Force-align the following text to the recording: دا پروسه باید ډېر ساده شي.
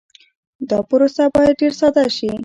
دا 0.69 0.79
پروسه 0.89 1.23
باید 1.35 1.59
ډېر 1.61 1.73
ساده 1.81 2.05
شي. 2.17 2.31